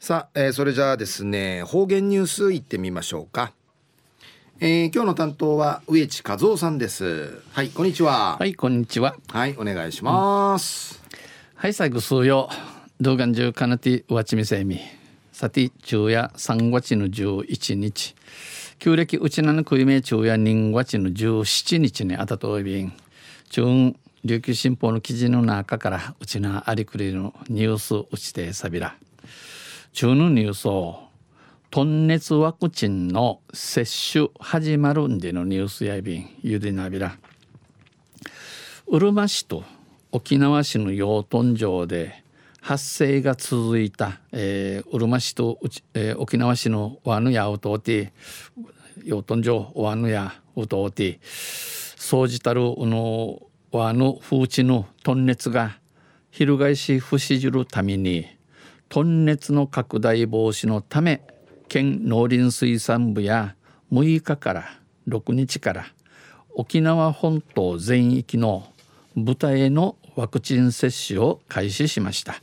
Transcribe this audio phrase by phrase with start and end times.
[0.00, 3.52] さあ、えー、それじゃあですね方言ニュースいってみましょうか、
[4.60, 7.42] えー、今日の担当は植地和夫さんです。
[7.50, 8.36] はいこんにちは。
[8.38, 9.16] はいこんにちは。
[9.28, 11.18] はいお願いします、うん、
[11.56, 12.48] はい最後数曜
[13.00, 14.78] 動画中かなてわちみせみ。
[15.32, 18.14] さて昼夜3月の11日。
[18.78, 22.92] 旧暦うちなのくいめ昼夜人月の17日にあたといびん。
[23.50, 23.94] 中
[24.24, 28.94] 琉球新報の記事の中からうちなありくりのニュースうちてさびら
[29.98, 31.08] 中のニュースを
[31.72, 37.18] 豚熱ワクチンの接種始まるんでのニュースやびんゆでなびら
[38.86, 39.64] うるま市と
[40.12, 42.22] 沖縄市の養豚場で
[42.60, 45.58] 発生が続いた、えー、うるま市と、
[45.94, 48.10] えー、沖縄市のワヌヤウトーティ
[49.04, 51.18] 養豚場ワヌヤウトーティ
[51.96, 53.42] そうじたるの
[53.72, 55.76] ワヌ風地の豚熱が
[56.30, 58.37] 翻し不死じるために
[58.88, 61.20] 豚熱の拡大防止のため
[61.68, 63.54] 県農林水産部や
[63.92, 64.64] 6日から
[65.06, 65.86] 6日から
[66.54, 68.72] 沖縄本島全域の
[69.14, 72.36] 豚へのワクチン接種を開始しました、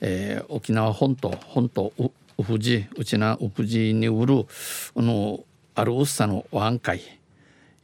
[0.00, 4.46] えー、沖縄本島本島うふじうちなうふじに売る
[4.94, 5.40] あの
[5.74, 7.00] あるうっさの湾海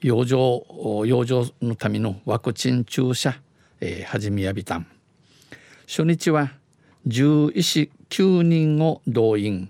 [0.00, 3.34] 養生養生のためのワクチン注射、
[3.80, 4.86] えー、始めやびたん。
[5.86, 6.52] 初日は
[7.06, 9.68] 獣医師9人を動員、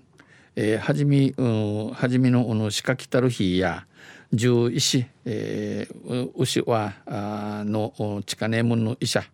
[0.55, 3.87] えー、はじみ、うん、はじみのの仕掛けたる日や
[4.31, 9.25] 獣医師、えー、牛はあの地下ネームの医者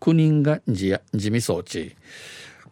[0.00, 1.96] 9人が地地味装置。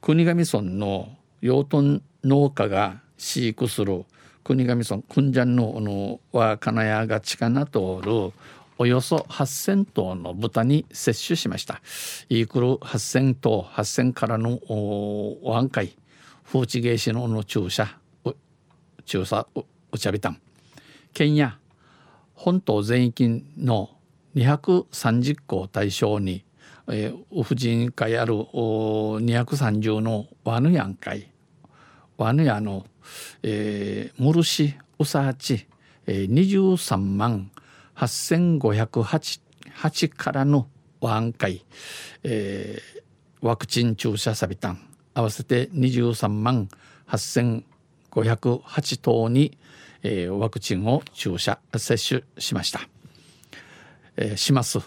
[0.02, 1.08] 国頭村の
[1.40, 4.04] 養豚農家が飼育する
[4.44, 8.32] 国頭村くんじゃんののは金谷が地下な通る
[8.78, 11.80] およそ8,000頭の豚に接種しました。
[12.28, 15.96] イークル8,000頭8,000からのお案会
[16.44, 17.98] 風知芸師のの注射
[19.04, 19.46] 注射
[19.92, 20.40] お茶びたん。
[21.12, 21.58] 県や
[22.34, 23.90] 本島全域の
[24.34, 26.44] 230校を対象に、
[26.88, 31.30] えー、婦人会あるお230のワヌヤン会。
[32.16, 32.86] ワヌヤの、
[33.42, 35.66] えー、ムルシウサーチ、
[36.06, 37.50] えー、23万
[37.96, 40.68] 8508からの
[41.00, 41.64] ワン会、
[42.22, 44.78] えー、ワクチン注射サビタン
[45.14, 46.68] 合わせて23万
[47.08, 49.58] 8508頭に、
[50.02, 52.80] えー、ワクチンを注射接種しました、
[54.16, 54.78] えー、します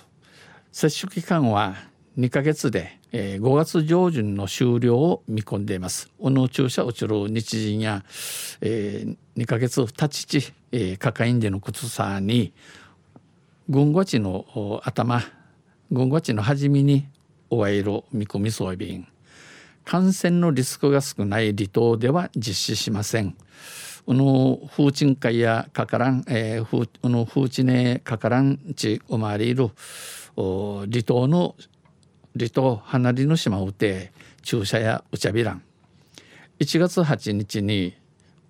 [0.72, 1.76] 接種期間は
[2.18, 6.10] 2ヶ月で、えー、5月上旬の終了を見込んでいます。
[6.20, 8.04] この注射をちる日人や、
[8.62, 12.54] えー、2ヶ月たちち、えー、カカインでの靴さに
[13.70, 15.22] 軍ごちの頭
[15.92, 17.08] 軍ごちの初めに
[17.50, 19.08] 終える見込み装備員
[19.84, 23.38] 感染のリスクが少ない離島では実施しません。
[24.06, 29.70] この風鎮会やかからん、えー、風この風鎮ねかからんち生まれる
[30.38, 31.56] 離島の
[32.38, 34.14] 離島離れの島うて
[34.44, 35.64] 注射やうちゃびらん
[36.60, 37.98] 1月8日に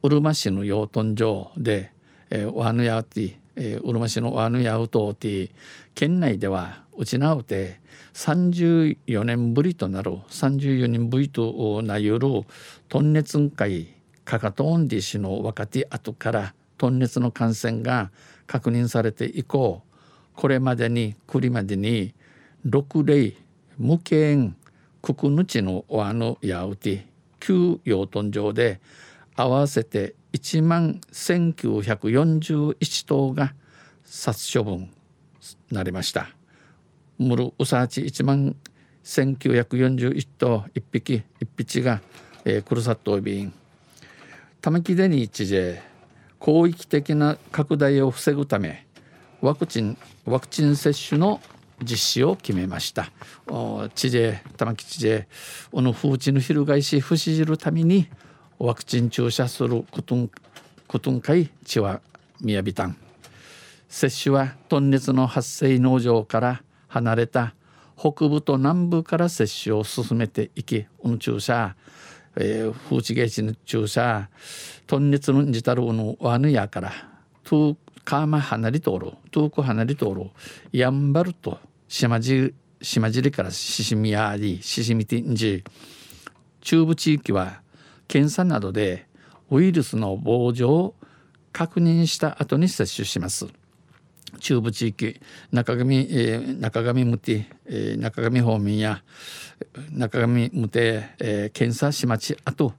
[0.03, 1.91] うるま市の養豚場で、
[2.29, 5.51] えー、ワヌヤティえー、うるま市のワヌヤウトーティ
[5.95, 7.79] 県内ではうちなうて
[8.13, 12.27] 34年ぶりとなる34年ぶりとなゆる
[12.87, 13.87] トンネツン会
[14.23, 18.11] かかとんディ氏の若手後からトンネツの感染が
[18.45, 19.81] 確認されて以降
[20.35, 22.13] これまでにくりまでに
[22.67, 23.33] 6例
[23.77, 24.51] 無形
[25.01, 27.01] ククヌチのワヌヤウティ
[27.39, 28.79] 旧養豚場で
[29.37, 33.53] 合わせて1万1941頭が
[34.03, 34.91] 殺処分
[35.71, 36.29] なりました。
[37.19, 38.55] ムルウサーチ1万
[39.03, 42.01] 1941頭1匹1匹が、
[42.45, 43.53] えー、クルサットビン
[44.59, 45.77] 玉城デニー知事
[46.43, 48.85] 広域的な拡大を防ぐため
[49.41, 51.39] ワクチンワクチン接種の
[51.81, 53.11] 実施を決めました。
[53.93, 55.23] 知事玉城知事
[55.71, 58.07] この風知の翻し不死じるために
[58.59, 60.31] ワクチン注射することん
[60.87, 62.01] ことんかいちは
[62.41, 62.97] みやびたん
[63.87, 67.53] 接種は豚熱の発生農場から離れた
[67.97, 71.75] 北部と南部から接種を進めていきこの注射、
[72.35, 74.29] えー、風地芸地の注射
[74.87, 76.91] 豚熱の自たるのワヌヤから
[77.43, 80.29] トゥーカーマ離れとるトゥーク離れとる
[80.71, 85.63] やんばると島尻島尻からししみやりししみてんじ
[86.61, 87.61] 中部地域は
[88.07, 89.07] 検査などで
[89.49, 90.95] ウイルスの防除を
[91.51, 93.47] 確認した後に接種します。
[94.39, 95.19] 中部地域
[95.51, 99.03] 中上、えー、中上向て、えー、中上方面や
[99.91, 102.73] 中上向て、えー、検査しまちあと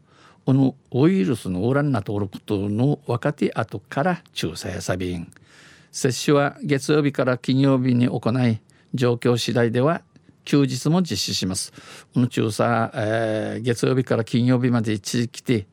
[0.44, 5.32] このウイルスのウランナ登録との若手後から注射やサビン
[5.90, 8.60] 接種は月曜日から金曜日に行い
[8.94, 10.02] 状況次第では
[10.44, 11.72] 休日も実施します。
[12.14, 15.66] この注射、えー、月曜日から金曜日まで一時来て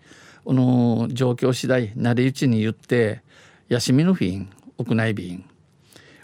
[0.44, 3.24] この状況次第なりうちに言って
[3.68, 5.44] 休みの便屋内便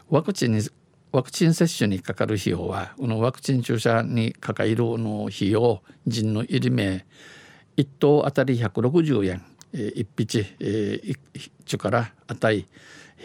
[0.10, 0.70] ワクチンに
[1.12, 7.06] ワクチン接種にかかる費用はこのワクチン注射にかかるの費用人の入り目
[7.78, 9.44] 1頭あたり160円、
[9.74, 11.18] えー、1匹、えー、
[11.66, 12.68] 1からあたり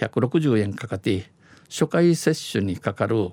[0.01, 1.31] 160円かかって
[1.69, 3.31] 初回接種にかかる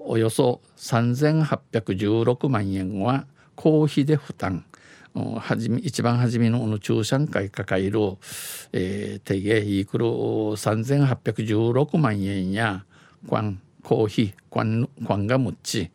[0.00, 4.64] およそ3816万円は公費で負担。
[5.14, 7.98] はじめ一番初めのの中産会抱える、
[8.72, 12.84] えー、定義いくる3816万円や
[13.82, 14.88] 公費官
[15.26, 15.90] がむっち、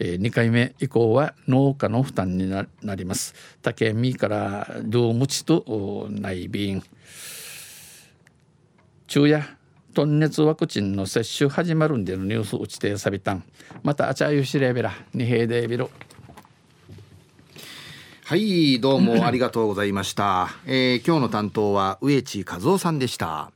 [0.00, 3.34] えー、2回目以降は農家の負担になります。
[3.62, 6.82] 竹見からドームチと内便。
[9.06, 9.59] 昼夜
[9.94, 13.42] トンネツワクチンの接種始まるんでのニュース打ちてさびたん。
[13.82, 14.92] またあちゃゆしれべら。
[15.12, 15.90] 二平でびろ。
[18.24, 23.50] はいどうもありがとうございました、えー、今日の担当は植地和夫さんでした。